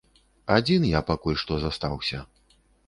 Адзін 0.55 0.81
я 0.97 1.03
пакуль 1.11 1.39
што 1.43 1.53
застаўся. 1.67 2.27